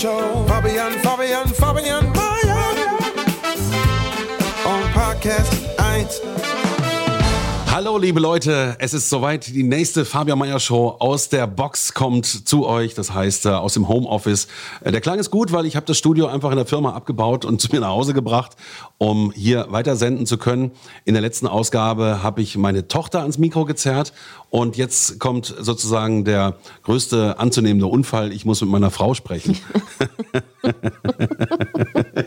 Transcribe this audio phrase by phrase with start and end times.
[0.00, 0.46] Show.
[0.48, 2.56] Fabian, Fabian, Fabian Meyer.
[4.64, 6.69] On Podcast 1.
[7.80, 9.46] Hallo liebe Leute, es ist soweit.
[9.46, 12.92] Die nächste Fabian Meyer Show aus der Box kommt zu euch.
[12.92, 14.48] Das heißt äh, aus dem Homeoffice.
[14.84, 17.46] Äh, der Klang ist gut, weil ich habe das Studio einfach in der Firma abgebaut
[17.46, 18.54] und zu mir nach Hause gebracht,
[18.98, 20.72] um hier weiter senden zu können.
[21.06, 24.12] In der letzten Ausgabe habe ich meine Tochter ans Mikro gezerrt
[24.50, 28.34] und jetzt kommt sozusagen der größte anzunehmende Unfall.
[28.34, 29.56] Ich muss mit meiner Frau sprechen.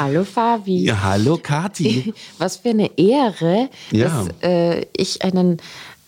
[0.00, 0.84] Hallo Fabi.
[0.84, 2.14] ja, hallo Kati.
[2.38, 4.24] Was für eine Ehre, Ja.
[4.24, 5.58] dass äh, ich einen,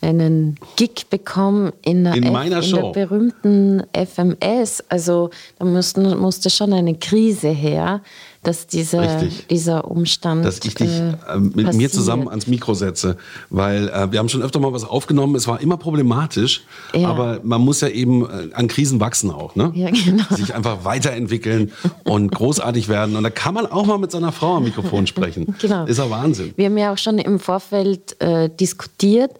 [0.00, 2.76] einen Gig bekomme in, der, In F- meiner in Show.
[2.92, 4.82] der berühmten FMS.
[4.88, 8.00] Also da mussten, musste schon eine Krise her,
[8.42, 9.46] dass dieser, Richtig.
[9.46, 11.92] dieser Umstand dass ich dich äh, äh, mit mir passiert.
[11.92, 13.16] zusammen ans Mikro setze,
[13.50, 15.36] weil äh, wir haben schon öfter mal was aufgenommen.
[15.36, 17.08] Es war immer problematisch, Ja.
[17.08, 19.70] aber man muss ja eben äh, an Krisen wachsen auch, ne?
[19.74, 20.24] Ja, genau.
[20.30, 21.70] Sich einfach weiterentwickeln
[22.04, 23.14] und großartig werden.
[23.14, 25.54] Und da kann man auch mal mit seiner Frau am Mikrofon sprechen.
[25.62, 25.84] Genau.
[25.84, 26.52] Ist ja Wahnsinn.
[26.56, 29.30] Wir haben ja auch schon im Vorfeld äh, diskutiert,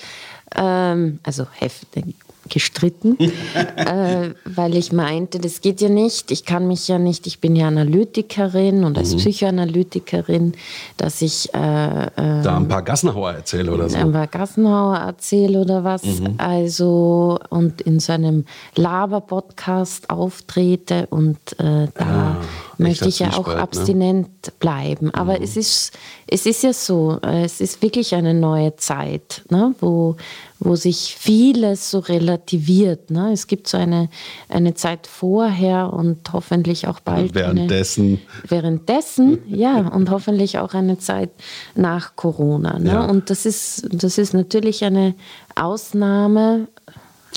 [0.54, 2.14] ähm, also heftig
[2.52, 3.16] gestritten,
[3.76, 7.56] äh, weil ich meinte, das geht ja nicht, ich kann mich ja nicht, ich bin
[7.56, 8.98] ja Analytikerin und Mhm.
[8.98, 10.52] als Psychoanalytikerin,
[10.98, 13.96] dass ich äh, äh, Da ein paar Gassenhauer erzähle oder so.
[13.96, 16.34] ein paar Gassenhauer erzähle oder was, Mhm.
[16.36, 18.44] also und in so einem
[18.76, 22.36] Laber-Podcast auftrete und äh, da
[22.78, 23.62] möchte ich ja auch Zwiespalt, ne?
[23.62, 25.10] abstinent bleiben.
[25.12, 25.44] Aber Mhm.
[25.44, 25.92] es, ist,
[26.26, 30.16] es ist ja so, es ist wirklich eine neue Zeit, ne, wo,
[30.58, 33.10] wo sich vieles so relativiert.
[33.10, 33.32] Ne?
[33.32, 34.08] Es gibt so eine,
[34.48, 38.20] eine Zeit vorher und hoffentlich auch bald Währenddessen.
[38.42, 41.30] Eine, währenddessen, ja, und hoffentlich auch eine Zeit
[41.74, 42.78] nach Corona.
[42.78, 42.90] Ne?
[42.90, 43.04] Ja.
[43.06, 45.14] Und das ist, das ist natürlich eine
[45.54, 46.68] Ausnahme.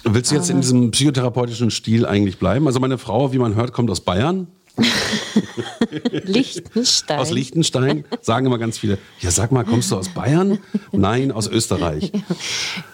[0.04, 2.68] Willst du jetzt in diesem psychotherapeutischen Stil eigentlich bleiben?
[2.68, 4.48] Also meine Frau, wie man hört, kommt aus Bayern,
[6.24, 7.20] Liechtenstein.
[7.20, 8.06] aus Liechtenstein.
[8.22, 10.60] Sagen immer ganz viele, ja sag mal, kommst du aus Bayern?
[10.92, 12.12] Nein, aus Österreich.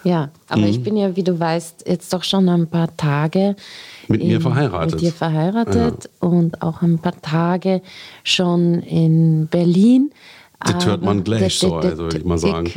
[0.04, 0.66] Ja, aber Mhm.
[0.68, 3.54] ich bin ja, wie du weißt, jetzt doch schon ein paar Tage
[4.08, 4.92] Mit mir verheiratet.
[4.94, 7.82] Mit dir verheiratet und auch ein paar Tage
[8.24, 10.10] schon in Berlin.
[10.64, 12.66] Das hört man gleich so, also würde ich mal sagen.
[12.66, 12.74] Ich,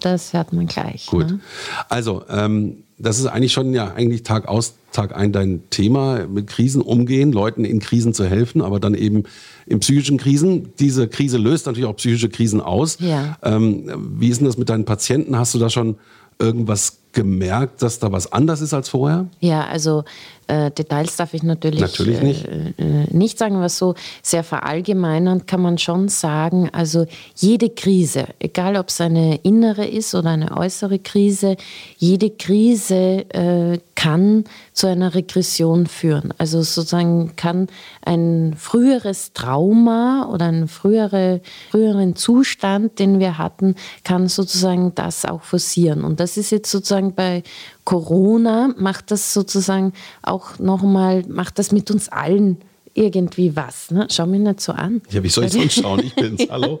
[0.00, 1.06] das hört man gleich.
[1.06, 1.26] Gut.
[1.30, 1.40] Ne?
[1.88, 6.46] Also, ähm, das ist eigentlich schon ja eigentlich Tag aus, Tag ein dein Thema, mit
[6.46, 9.24] Krisen umgehen, Leuten in Krisen zu helfen, aber dann eben
[9.66, 10.72] in psychischen Krisen.
[10.78, 12.98] Diese Krise löst natürlich auch psychische Krisen aus.
[13.00, 13.36] Ja.
[13.42, 15.36] Ähm, wie ist denn das mit deinen Patienten?
[15.36, 15.96] Hast du da schon
[16.38, 19.26] irgendwas gemerkt, dass da was anders ist als vorher?
[19.40, 20.04] Ja, also
[20.52, 22.46] äh, Details darf ich natürlich, Natürlich nicht.
[22.46, 26.68] Äh, äh, nicht sagen, was so sehr verallgemeinern kann man schon sagen.
[26.72, 31.56] Also jede Krise, egal ob es eine innere ist oder eine äußere Krise,
[31.96, 36.34] jede Krise äh, kann zu einer Regression führen.
[36.36, 37.68] Also sozusagen kann
[38.04, 43.74] ein früheres Trauma oder ein frühere, früheren Zustand, den wir hatten,
[44.04, 46.04] kann sozusagen das auch forcieren.
[46.04, 47.42] Und das ist jetzt sozusagen bei
[47.84, 52.58] Corona, macht das sozusagen auch nochmal, macht das mit uns allen
[52.94, 53.90] irgendwie was.
[53.90, 54.06] Ne?
[54.10, 55.00] Schau mich nicht so an.
[55.10, 56.00] Ja, wie soll ich sonst schauen?
[56.00, 56.46] Ich bin's.
[56.50, 56.80] Hallo.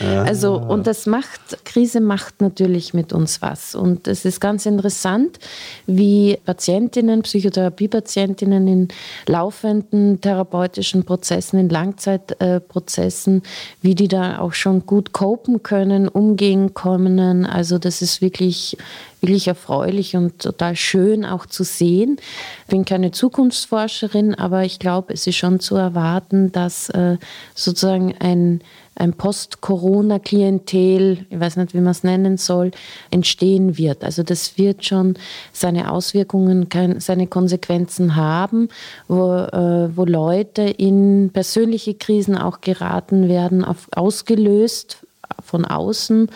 [0.00, 3.74] Also, und das macht, Krise macht natürlich mit uns was.
[3.74, 5.38] Und es ist ganz interessant,
[5.86, 8.88] wie Patientinnen, Psychotherapiepatientinnen in
[9.26, 13.42] laufenden therapeutischen Prozessen, in Langzeitprozessen,
[13.80, 17.46] wie die da auch schon gut copen können, umgehen können.
[17.46, 18.76] Also, das ist wirklich
[19.24, 22.18] wirklich erfreulich und total schön auch zu sehen.
[22.66, 27.16] Ich bin keine Zukunftsforscherin, aber ich glaube, es ist schon zu erwarten, dass äh,
[27.54, 28.60] sozusagen ein,
[28.96, 32.70] ein Post-Corona-Klientel, ich weiß nicht, wie man es nennen soll,
[33.10, 34.04] entstehen wird.
[34.04, 35.14] Also das wird schon
[35.54, 36.68] seine Auswirkungen,
[36.98, 38.68] seine Konsequenzen haben,
[39.08, 45.03] wo, äh, wo Leute in persönliche Krisen auch geraten werden, auf, ausgelöst
[45.42, 46.28] von außen.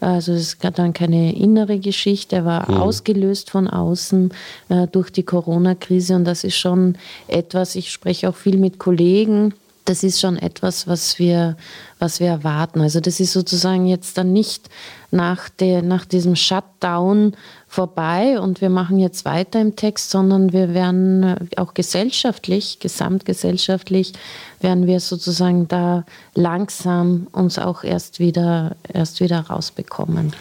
[0.00, 4.32] Also es ist dann keine innere Geschichte, er war ausgelöst von außen
[4.68, 6.96] äh, durch die Corona-Krise und das ist schon
[7.28, 11.56] etwas, ich spreche auch viel mit Kollegen, das ist schon etwas, was wir,
[11.98, 12.80] was wir erwarten.
[12.80, 14.70] Also das ist sozusagen jetzt dann nicht
[15.10, 17.36] nach, der, nach diesem Shutdown
[17.68, 24.12] vorbei und wir machen jetzt weiter im Text, sondern wir werden äh, auch gesellschaftlich, gesamtgesellschaftlich,
[24.60, 26.04] werden wir sozusagen da
[26.34, 30.32] langsam uns auch erst wieder, erst wieder rausbekommen.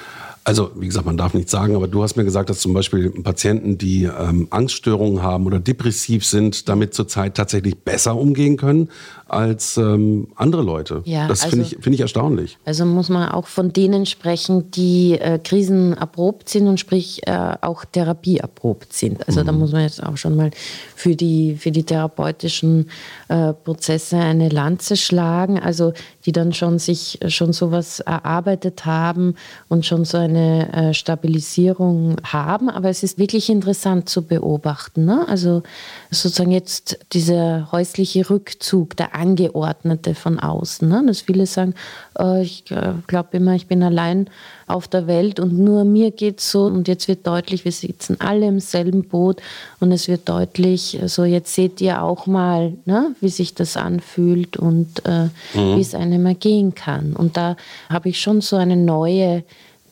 [0.46, 3.10] Also, wie gesagt, man darf nichts sagen, aber du hast mir gesagt, dass zum Beispiel
[3.10, 8.90] Patienten, die ähm, Angststörungen haben oder depressiv sind, damit zurzeit tatsächlich besser umgehen können
[9.34, 11.02] als ähm, andere Leute.
[11.06, 12.58] Ja, das also, finde ich, find ich erstaunlich.
[12.66, 17.86] Also muss man auch von denen sprechen, die äh, krisenerprobt sind und sprich äh, auch
[17.86, 19.28] therapieerprobt sind.
[19.28, 19.46] Also mhm.
[19.46, 20.52] da muss man jetzt auch schon mal
[20.96, 22.90] für die, für die therapeutischen
[23.28, 25.60] äh, Prozesse eine Lanze schlagen.
[25.60, 25.94] Also
[26.26, 29.36] die dann schon sich schon sowas erarbeitet haben
[29.68, 32.70] und schon so eine äh, Stabilisierung haben.
[32.70, 35.06] Aber es ist wirklich interessant zu beobachten.
[35.06, 35.26] Ne?
[35.28, 35.64] Also
[36.12, 40.88] sozusagen jetzt dieser häusliche Rückzug, der Angeordnete von außen.
[40.88, 41.02] Ne?
[41.08, 41.76] Dass viele sagen,
[42.20, 44.30] oh, ich äh, glaube immer, ich bin allein
[44.68, 48.18] auf der Welt und nur mir geht es so und jetzt wird deutlich, wir sitzen
[48.20, 49.42] alle im selben Boot
[49.80, 54.58] und es wird deutlich, so jetzt seht ihr auch mal, ne, wie sich das anfühlt
[54.58, 55.78] und äh, mhm.
[55.78, 57.14] wie es einem ergehen kann.
[57.14, 57.56] Und da
[57.90, 59.44] habe ich schon so eine neue,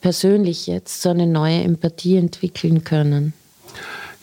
[0.01, 3.33] persönlich jetzt, so eine neue Empathie entwickeln können.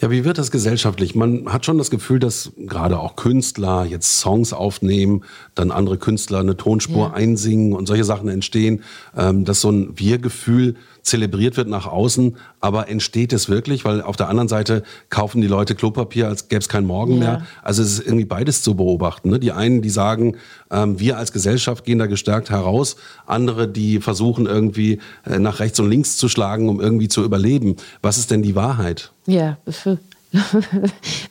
[0.00, 1.16] Ja, wie wird das gesellschaftlich?
[1.16, 5.24] Man hat schon das Gefühl, dass gerade auch Künstler jetzt Songs aufnehmen,
[5.56, 7.14] dann andere Künstler eine Tonspur ja.
[7.14, 8.84] einsingen und solche Sachen entstehen,
[9.16, 13.84] ähm, dass so ein Wir-Gefühl zelebriert wird nach außen, aber entsteht es wirklich?
[13.84, 17.18] Weil auf der anderen Seite kaufen die Leute Klopapier, als gäbe es keinen Morgen ja.
[17.18, 17.46] mehr.
[17.62, 19.30] Also es ist irgendwie beides zu beobachten.
[19.30, 19.38] Ne?
[19.38, 20.36] Die einen, die sagen,
[20.70, 22.96] ähm, wir als Gesellschaft gehen da gestärkt heraus.
[23.26, 27.76] Andere, die versuchen irgendwie äh, nach rechts und links zu schlagen, um irgendwie zu überleben.
[28.02, 29.12] Was ist denn die Wahrheit?
[29.26, 29.58] Ja,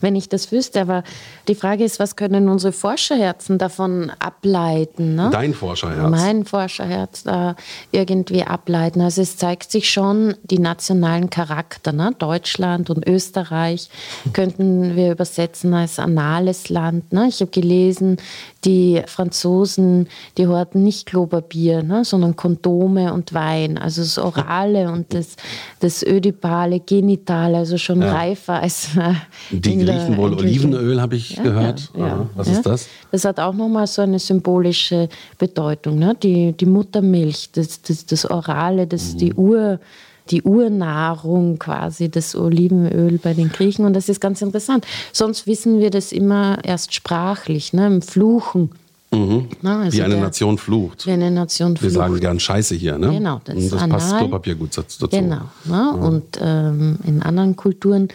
[0.02, 0.82] wenn ich das wüsste.
[0.82, 1.04] Aber
[1.48, 5.16] die Frage ist, was können unsere Forscherherzen davon ableiten?
[5.16, 5.30] Ne?
[5.32, 6.10] Dein Forscherherz.
[6.10, 7.56] Mein Forscherherz da
[7.92, 9.02] irgendwie ableiten.
[9.02, 11.92] Also es zeigt sich schon, die nationalen Charakter.
[11.92, 12.12] Ne?
[12.18, 13.90] Deutschland und Österreich
[14.34, 17.14] könnten wir übersetzen als anales Land.
[17.14, 17.28] Ne?
[17.28, 18.18] Ich habe gelesen,
[18.68, 22.04] die Franzosen, die horten nicht Klopapier, ne?
[22.04, 23.78] sondern Kondome und Wein.
[23.78, 25.38] Also das Orale und das,
[25.80, 28.12] das Ödipale, Genitale, also schon ja.
[28.12, 28.90] reifer als
[29.50, 31.92] die Griechen wohl Olivenöl, habe ich ja, gehört.
[31.98, 32.88] Ja, ja, Was ist das?
[33.12, 35.98] Das hat auch nochmal so eine symbolische Bedeutung.
[35.98, 36.16] Ne?
[36.22, 39.18] Die, die Muttermilch, das, das, das Orale, das mhm.
[39.18, 39.80] die Ur
[40.32, 43.86] die Urnahrung quasi, das Olivenöl bei den Griechen.
[43.86, 44.86] Und das ist ganz interessant.
[45.12, 48.72] Sonst wissen wir das immer erst sprachlich, ne, im Fluchen.
[49.12, 49.48] Mhm.
[49.62, 51.06] Na, also wie eine der, Nation flucht.
[51.06, 51.84] Wie eine Nation flucht.
[51.84, 53.10] Wir sagen gern Scheiße hier, ne?
[53.10, 54.00] Genau, das, das anal.
[54.00, 55.08] passt Klopapier gut dazu.
[55.08, 55.36] Genau.
[55.64, 55.72] Ne?
[55.72, 55.92] Ja.
[55.92, 58.10] Und ähm, in anderen Kulturen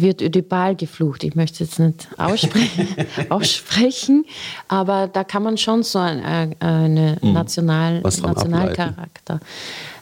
[0.00, 1.24] wird Ödipal geflucht.
[1.24, 2.88] Ich möchte es jetzt nicht aussprechen,
[3.28, 4.24] aussprechen,
[4.68, 7.32] aber da kann man schon so ein, äh, eine mhm.
[7.32, 9.40] National, Nationalcharakter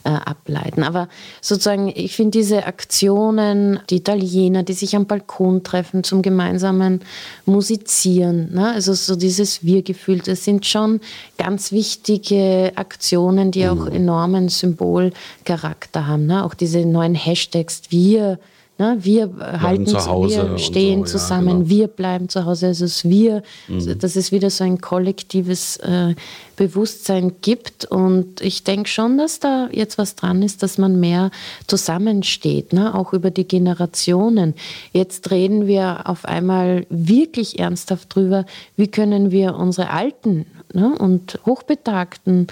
[0.05, 0.83] äh, ableiten.
[0.83, 1.09] Aber
[1.41, 7.01] sozusagen, ich finde diese Aktionen, die Italiener, die sich am Balkon treffen zum gemeinsamen
[7.45, 8.73] Musizieren, ne?
[8.73, 11.01] also so dieses Wir-Gefühl, das sind schon
[11.39, 13.93] ganz wichtige Aktionen, die auch mhm.
[13.93, 16.27] enormen Symbolcharakter haben.
[16.27, 16.45] Ne?
[16.45, 18.39] Auch diese neuen Hashtags, wir,
[18.81, 18.97] Ne?
[19.03, 19.31] Wir
[19.61, 21.69] halten zu Hause wir stehen so, zusammen, ja, genau.
[21.69, 22.69] wir bleiben zu Hause.
[22.69, 23.99] Also es wir, mhm.
[23.99, 26.15] dass es wieder so ein kollektives äh,
[26.57, 27.85] Bewusstsein gibt.
[27.85, 31.31] Und ich denke schon, dass da jetzt was dran ist, dass man mehr
[31.67, 32.95] zusammensteht, ne?
[32.95, 34.55] auch über die Generationen.
[34.95, 38.47] Jetzt reden wir auf einmal wirklich ernsthaft drüber,
[38.77, 40.95] wie können wir unsere Alten ne?
[40.99, 42.47] und Hochbetagten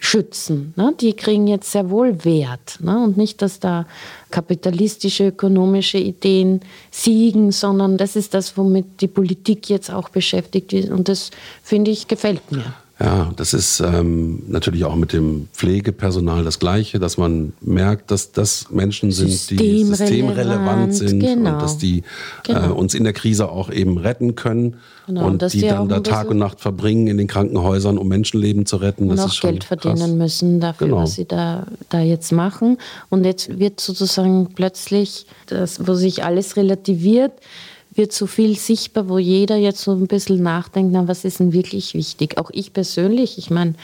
[0.00, 0.72] schützen.
[0.76, 0.94] Ne?
[0.98, 2.78] Die kriegen jetzt sehr wohl Wert.
[2.80, 2.98] Ne?
[2.98, 3.86] Und nicht, dass da
[4.30, 10.90] kapitalistische, ökonomische Ideen siegen, sondern das ist das, womit die Politik jetzt auch beschäftigt ist.
[10.90, 11.30] Und das,
[11.62, 12.74] finde ich, gefällt mir.
[13.02, 18.32] Ja, das ist ähm, natürlich auch mit dem Pflegepersonal das Gleiche, dass man merkt, dass
[18.32, 21.54] das Menschen sind, die systemrelevant sind genau.
[21.54, 22.02] und dass die
[22.42, 22.66] genau.
[22.66, 24.76] äh, uns in der Krise auch eben retten können
[25.06, 25.26] genau.
[25.26, 28.66] und, und die, die dann da Tag und Nacht verbringen in den Krankenhäusern, um Menschenleben
[28.66, 29.08] zu retten.
[29.08, 30.10] Und das auch Geld verdienen krass.
[30.10, 31.00] müssen dafür, genau.
[31.00, 32.76] was sie da, da jetzt machen.
[33.08, 37.32] Und jetzt wird sozusagen plötzlich das, wo sich alles relativiert,
[38.00, 41.52] wird so viel sichtbar, wo jeder jetzt so ein bisschen nachdenkt, na, was ist denn
[41.52, 42.38] wirklich wichtig?
[42.38, 43.74] Auch ich persönlich, ich meine,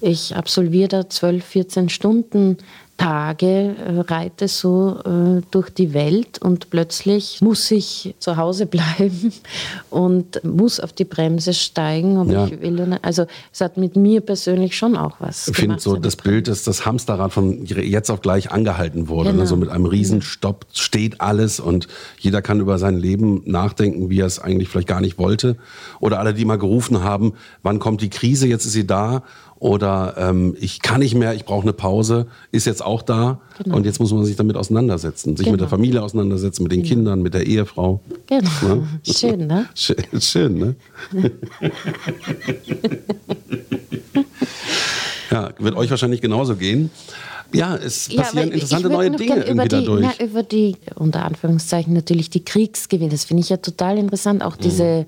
[0.00, 2.56] ich absolviere da 12, 14 Stunden
[2.98, 9.32] Tage äh, reite so äh, durch die Welt und plötzlich muss ich zu Hause bleiben
[9.88, 12.18] und muss auf die Bremse steigen.
[12.18, 12.46] Ob Ja.
[12.46, 12.98] ich will.
[13.02, 16.64] Also es hat mit mir persönlich schon auch was Ich finde so das Bild, dass
[16.64, 19.30] das Hamsterrad von jetzt auf gleich angehalten wurde.
[19.30, 19.42] Genau.
[19.42, 19.46] Ne?
[19.46, 21.86] So mit einem Riesenstopp steht alles und
[22.18, 25.56] jeder kann über sein Leben nachdenken, wie er es eigentlich vielleicht gar nicht wollte.
[26.00, 29.22] Oder alle, die mal gerufen haben, wann kommt die Krise, jetzt ist sie da.
[29.60, 33.40] Oder ähm, ich kann nicht mehr, ich brauche eine Pause, ist jetzt auch da.
[33.64, 35.36] Und jetzt muss man sich damit auseinandersetzen.
[35.36, 35.64] Sich mit Genau.
[35.64, 38.00] der Familie auseinandersetzen, mit den Kindern, mit der Ehefrau.
[38.26, 38.50] Genau.
[38.62, 38.88] Ne?
[39.06, 39.66] Schön, ne?
[39.74, 40.74] Schön, schön ne?
[45.30, 46.90] ja, wird euch wahrscheinlich genauso gehen.
[47.52, 50.06] Ja, es passieren aber interessante neue Dinge irgendwie die, dadurch.
[50.18, 53.10] Na, über die, unter Anführungszeichen natürlich die Kriegsgewinne.
[53.10, 54.42] Das finde ich ja total interessant.
[54.42, 55.06] Auch diese,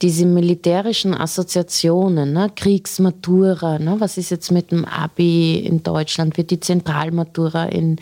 [0.00, 2.50] diese militärischen Assoziationen, ne?
[2.54, 3.78] Kriegsmatura.
[3.78, 3.96] Ne?
[3.98, 6.36] Was ist jetzt mit dem Abi in Deutschland?
[6.36, 7.96] Wird die Zentralmatura in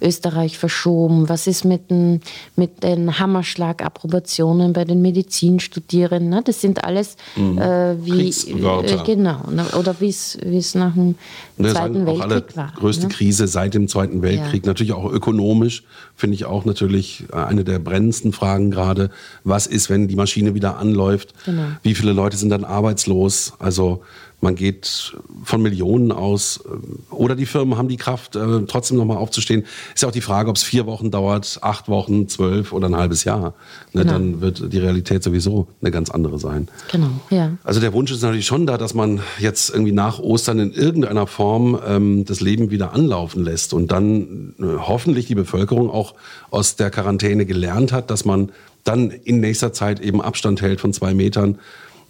[0.00, 1.28] Österreich verschoben?
[1.28, 2.20] Was ist mit den,
[2.54, 6.28] mit den Hammerschlagapprobationen bei den Medizinstudierenden?
[6.30, 6.42] Ne?
[6.44, 9.42] Das sind alles äh, wie äh, genau.
[9.50, 9.66] Ne?
[9.76, 11.16] Oder wie es nach dem
[11.60, 12.72] Ne, Zweiten Weltkrieg war.
[12.76, 13.12] größte ne?
[13.12, 14.64] Krise seit dem Zweiten Weltkrieg.
[14.64, 14.68] Ja.
[14.68, 15.84] Natürlich auch ökonomisch,
[16.16, 19.10] finde ich auch natürlich äh, eine der brennendsten Fragen gerade.
[19.44, 21.34] Was ist, wenn die Maschine wieder anläuft?
[21.44, 21.64] Genau.
[21.82, 23.54] Wie viele Leute sind dann arbeitslos?
[23.58, 24.02] Also
[24.42, 25.12] man geht
[25.44, 26.60] von Millionen aus.
[26.64, 29.64] äh, Oder die Firmen haben die Kraft, äh, trotzdem nochmal aufzustehen.
[29.94, 32.96] Ist ja auch die Frage, ob es vier Wochen dauert, acht Wochen, zwölf oder ein
[32.96, 33.54] halbes Jahr.
[33.92, 34.12] Ne, Genau.
[34.14, 36.68] Dann wird die Realität sowieso eine ganz andere sein.
[36.90, 37.52] Genau, ja.
[37.64, 41.26] Also der Wunsch ist natürlich schon da, dass man jetzt irgendwie nach Ostern in irgendeiner
[41.26, 46.14] Form ähm, das Leben wieder anlaufen lässt und dann äh, hoffentlich die Bevölkerung auch
[46.50, 48.52] aus der Quarantäne gelernt hat, dass man
[48.84, 51.58] dann in nächster Zeit eben Abstand hält von zwei Metern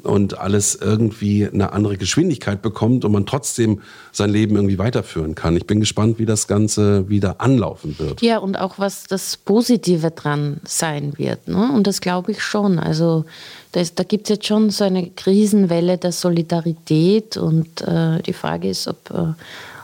[0.02, 5.54] und alles irgendwie eine andere Geschwindigkeit bekommt und man trotzdem sein Leben irgendwie weiterführen kann.
[5.58, 8.22] Ich bin gespannt, wie das Ganze wieder anlaufen wird.
[8.22, 11.48] Ja, und auch was das Positive dran sein wird.
[11.48, 11.70] Ne?
[11.74, 12.78] Und das glaube ich schon.
[12.78, 13.26] Also
[13.72, 18.32] da, ist- da gibt es jetzt schon so eine Krisenwelle der Solidarität und äh, die
[18.32, 19.34] Frage ist, ob, äh,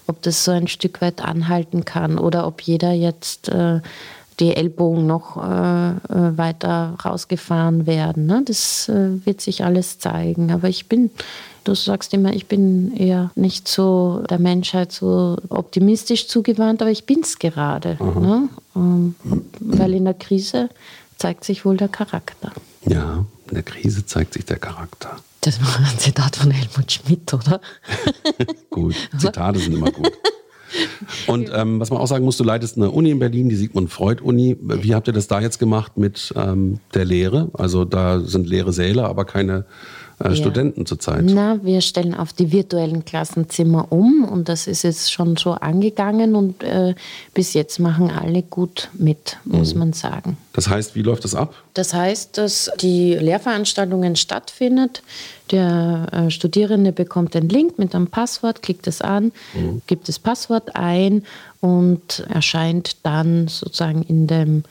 [0.06, 3.80] ob das so ein Stück weit anhalten kann oder ob jeder jetzt äh,
[4.40, 8.26] die Ellbogen noch äh, äh, weiter rausgefahren werden.
[8.26, 8.42] Ne?
[8.44, 10.52] Das äh, wird sich alles zeigen.
[10.52, 11.10] Aber ich bin,
[11.64, 17.04] du sagst immer, ich bin eher nicht so der Menschheit so optimistisch zugewandt, aber ich
[17.04, 17.96] bin es gerade.
[18.00, 18.48] Ne?
[18.74, 19.14] Ähm,
[19.60, 20.68] weil in der Krise
[21.16, 22.52] zeigt sich wohl der Charakter.
[22.86, 25.16] Ja, in der Krise zeigt sich der Charakter.
[25.40, 27.60] Das war ein Zitat von Helmut Schmidt, oder?
[28.70, 30.12] Gut, Zitate sind immer gut.
[31.26, 33.90] Und ähm, was man auch sagen muss, du leitest eine Uni in Berlin, die Sigmund
[33.90, 34.56] Freud Uni.
[34.60, 37.50] Wie habt ihr das da jetzt gemacht mit ähm, der Lehre?
[37.54, 39.66] Also da sind leere Säle, aber keine
[40.20, 40.34] äh, Ja.
[40.36, 41.24] Studenten zurzeit.
[41.24, 46.34] Na, wir stellen auf die virtuellen Klassenzimmer um und das ist jetzt schon so angegangen
[46.34, 46.94] und äh,
[47.34, 50.36] bis jetzt machen alle gut mit, muss man sagen.
[50.52, 51.54] Das heißt, wie läuft das ab?
[51.74, 55.02] Das heißt, dass die Lehrveranstaltungen stattfindet.
[55.50, 59.32] Der äh, Studierende bekommt den Link mit einem Passwort, klickt es an,
[59.86, 61.22] gibt das Passwort ein
[61.60, 64.64] und erscheint dann sozusagen in dem,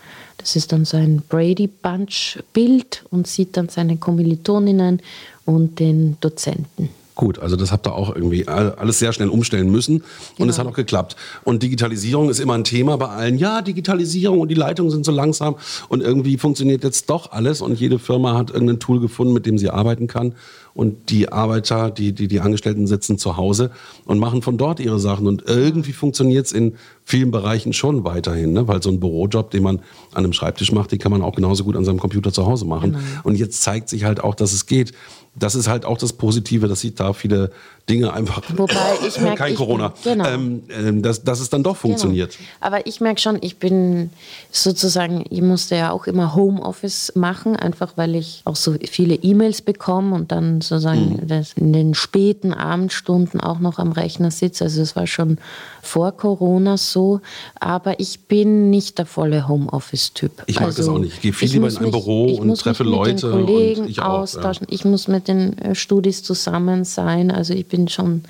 [0.45, 5.01] das ist dann so ein Brady Bunch Bild und sieht dann seine Kommilitoninnen
[5.45, 6.89] und den Dozenten.
[7.15, 10.03] Gut, also das habt ihr auch irgendwie all- alles sehr schnell umstellen müssen
[10.37, 11.15] und es hat auch geklappt.
[11.45, 13.39] Und Digitalisierung ist immer ein Thema bei allen.
[13.39, 15.55] Ja, Digitalisierung und die Leitungen sind so langsam
[15.89, 19.57] und irgendwie funktioniert jetzt doch alles und jede Firma hat irgendein Tool gefunden, mit dem
[19.57, 20.35] sie arbeiten kann.
[20.75, 23.71] Und die Arbeiter, die, die, die Angestellten sitzen zu Hause
[24.03, 25.25] und machen von dort ihre Sachen.
[25.25, 28.67] Und irgendwie funktioniert es in vielen Bereichen schon weiterhin, ne?
[28.67, 29.77] weil so ein Bürojob, den man
[30.11, 32.65] an einem Schreibtisch macht, den kann man auch genauso gut an seinem Computer zu Hause
[32.65, 32.97] machen.
[33.23, 34.91] Und jetzt zeigt sich halt auch, dass es geht.
[35.37, 37.51] Das ist halt auch das Positive, dass sich da viele
[37.89, 38.41] Dinge einfach.
[38.55, 38.73] Wobei
[39.07, 39.89] ich merke, kein ich Corona.
[39.89, 40.25] bin- genau.
[40.29, 42.31] ähm, ähm, dass, dass es dann doch funktioniert.
[42.37, 42.49] Genau.
[42.61, 44.09] Aber ich merke schon, ich bin
[44.51, 49.61] sozusagen, ich musste ja auch immer Homeoffice machen, einfach weil ich auch so viele E-Mails
[49.61, 51.43] bekomme und dann sozusagen Mhm.
[51.57, 54.63] in den späten Abendstunden auch noch am Rechner sitze.
[54.63, 55.37] Also es war schon
[55.81, 57.21] vor Corona so.
[57.59, 60.43] Aber ich bin nicht der volle Homeoffice-Typ.
[60.47, 61.13] Ich mag also, das auch nicht.
[61.15, 64.07] Ich gehe viel lieber in ein mich- Büro und treffe Leute und ich auch, ja.
[64.21, 64.67] austauschen.
[64.69, 67.31] Ich muss mit den äh, Studis zusammen sein.
[67.31, 68.23] Also ich bin schon,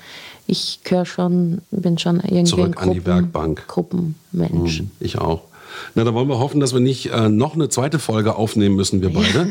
[0.46, 3.66] ich gehöre schon, bin schon irgendwie Zurück ein an die Gruppen- Werkbank.
[3.68, 4.80] Gruppenmensch.
[4.82, 5.42] Mhm, Ich auch.
[5.94, 9.00] Na, dann wollen wir hoffen, dass wir nicht äh, noch eine zweite Folge aufnehmen müssen,
[9.02, 9.48] wir beide.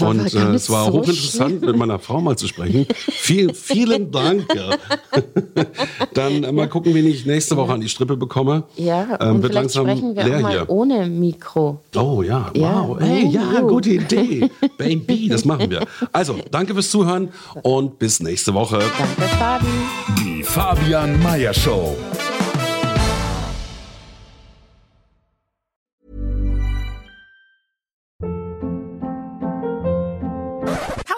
[0.00, 2.86] Aber Und äh, es war so hochinteressant, mit meiner Frau mal zu sprechen.
[3.10, 4.46] Viel, vielen Dank.
[4.54, 4.70] Ja.
[6.14, 8.64] dann äh, mal gucken, wen ich nächste Woche an die Strippe bekomme.
[8.76, 10.70] Ja, Ähm, und wird vielleicht langsam sprechen wir auch mal hier.
[10.70, 11.80] ohne Mikro.
[11.96, 12.86] Oh ja, Ja.
[12.88, 12.98] wow.
[13.00, 14.50] Hey, ja, gute Idee.
[14.78, 15.86] Baby, das machen wir.
[16.12, 17.28] Also, danke fürs Zuhören
[17.62, 18.78] und bis nächste Woche.
[18.78, 19.66] Danke, Fabi.
[20.20, 21.96] Die Fabian Meyer Show.